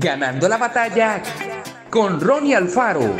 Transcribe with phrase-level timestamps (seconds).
[0.00, 1.20] Ganando la batalla
[1.90, 3.16] con Ronnie Alfaro.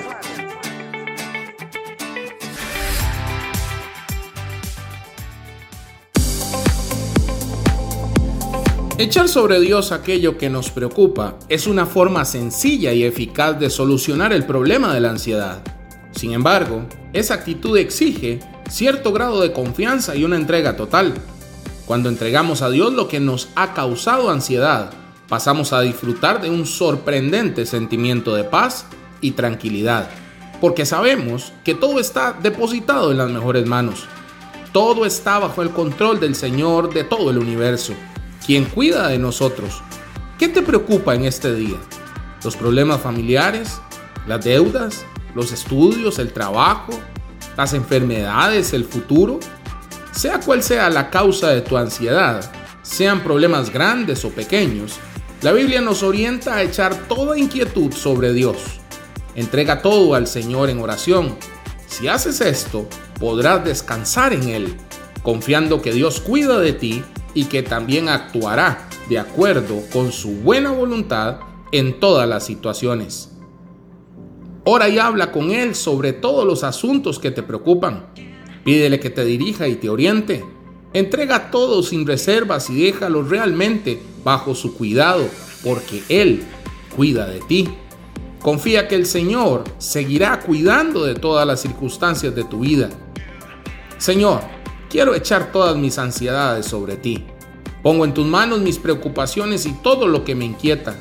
[8.96, 14.32] Echar sobre Dios aquello que nos preocupa es una forma sencilla y eficaz de solucionar
[14.32, 15.60] el problema de la ansiedad.
[16.12, 18.38] Sin embargo, esa actitud exige
[18.70, 21.14] cierto grado de confianza y una entrega total.
[21.86, 24.92] Cuando entregamos a Dios lo que nos ha causado ansiedad,
[25.28, 28.86] pasamos a disfrutar de un sorprendente sentimiento de paz
[29.20, 30.08] y tranquilidad,
[30.60, 34.06] porque sabemos que todo está depositado en las mejores manos.
[34.72, 37.94] Todo está bajo el control del Señor de todo el universo,
[38.44, 39.82] quien cuida de nosotros.
[40.38, 41.76] ¿Qué te preocupa en este día?
[42.44, 43.80] ¿Los problemas familiares?
[44.26, 45.04] ¿Las deudas?
[45.34, 46.18] ¿Los estudios?
[46.18, 46.92] ¿El trabajo?
[47.56, 48.72] ¿Las enfermedades?
[48.72, 49.40] ¿El futuro?
[50.12, 52.50] Sea cual sea la causa de tu ansiedad,
[52.82, 54.98] sean problemas grandes o pequeños,
[55.40, 58.56] la Biblia nos orienta a echar toda inquietud sobre Dios.
[59.36, 61.36] Entrega todo al Señor en oración.
[61.86, 62.88] Si haces esto,
[63.20, 64.74] podrás descansar en Él,
[65.22, 67.04] confiando que Dios cuida de ti
[67.34, 71.38] y que también actuará de acuerdo con su buena voluntad
[71.70, 73.30] en todas las situaciones.
[74.64, 78.06] Ora y habla con Él sobre todos los asuntos que te preocupan.
[78.64, 80.44] Pídele que te dirija y te oriente.
[80.92, 85.24] Entrega todo sin reservas y déjalo realmente bajo su cuidado,
[85.62, 86.42] porque Él
[86.96, 87.68] cuida de ti.
[88.42, 92.88] Confía que el Señor seguirá cuidando de todas las circunstancias de tu vida.
[93.98, 94.40] Señor,
[94.88, 97.24] quiero echar todas mis ansiedades sobre ti.
[97.82, 100.94] Pongo en tus manos mis preocupaciones y todo lo que me inquieta.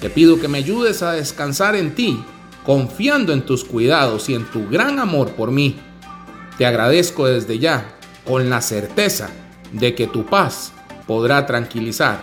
[0.00, 2.22] Te pido que me ayudes a descansar en ti,
[2.64, 5.76] confiando en tus cuidados y en tu gran amor por mí.
[6.58, 9.30] Te agradezco desde ya con la certeza
[9.72, 10.72] de que tu paz
[11.06, 12.22] podrá tranquilizar